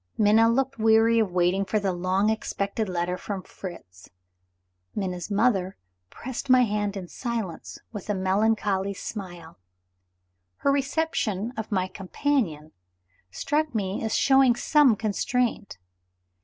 [0.17, 4.09] Minna looked weary of waiting for the long expected letter from Fritz.
[4.95, 5.77] Minna's mother
[6.09, 9.59] pressed my hand in silence, with a melancholy smile.
[10.55, 12.71] Her reception of my companion
[13.29, 15.77] struck me as showing some constraint.